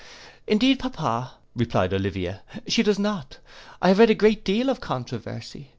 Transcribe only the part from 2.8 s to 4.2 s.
does not: I have read a